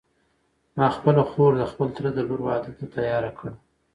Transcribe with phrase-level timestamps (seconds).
[0.77, 3.53] ما خپله خور د خپل تره د لور واده ته تیاره کړه.